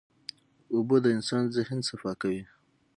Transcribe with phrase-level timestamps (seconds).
[0.75, 2.43] اوبه د انسان ذهن صفا کوي.